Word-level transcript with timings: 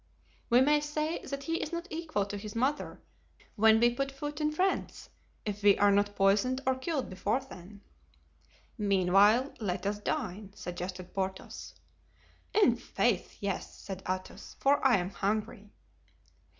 We 0.49 0.61
may 0.61 0.81
say 0.81 1.23
that 1.27 1.43
he 1.43 1.61
is 1.61 1.71
not 1.71 1.85
equal 1.91 2.25
to 2.25 2.35
his 2.35 2.55
mother 2.55 3.03
when 3.55 3.79
we 3.79 3.93
put 3.93 4.11
foot 4.11 4.41
in 4.41 4.51
France, 4.51 5.09
if 5.45 5.61
we 5.61 5.77
are 5.77 5.91
not 5.91 6.15
poisoned 6.15 6.59
or 6.65 6.73
killed 6.73 7.07
before 7.07 7.39
then." 7.41 7.81
"Meanwhile, 8.79 9.53
let 9.59 9.85
us 9.85 9.99
dine," 9.99 10.53
suggested 10.55 11.13
Porthos. 11.13 11.75
"I'faith, 12.55 13.37
yes," 13.41 13.75
said 13.77 14.01
Athos, 14.09 14.55
"for 14.59 14.83
I 14.83 14.97
am 14.97 15.11
hungry." 15.11 15.69